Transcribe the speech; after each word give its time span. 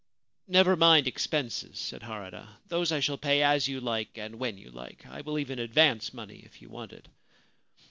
* 0.29 0.47
Never 0.57 0.75
mind 0.75 1.07
expenses/ 1.07 1.77
said 1.77 2.01
Harada.' 2.01 2.55
Those 2.69 2.91
I 2.91 3.01
shall 3.01 3.19
pay 3.19 3.43
as 3.43 3.67
you 3.67 3.79
like 3.79 4.17
and 4.17 4.39
when 4.39 4.57
you 4.57 4.71
like; 4.71 5.05
I 5.05 5.21
will 5.21 5.37
even 5.37 5.59
advance 5.59 6.11
money 6.11 6.41
if 6.43 6.59
you 6.59 6.69
want 6.69 6.91
it.' 6.91 7.07